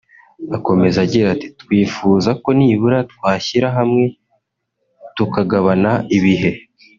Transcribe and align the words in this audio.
Akomeza 0.57 0.97
agira 1.05 1.27
ati 1.35 1.47
"Twifuza 1.61 2.29
ko 2.43 2.49
nibura 2.57 2.99
twashyira 3.11 3.67
hamwe 3.77 4.05
tukagabana 5.15 5.91
ibihe 6.17 6.51